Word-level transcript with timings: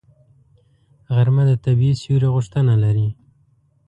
غرمه 1.15 1.43
د 1.47 1.51
طبیعي 1.65 1.95
سیوري 2.01 2.27
غوښتنه 2.35 2.73
لري 2.83 3.07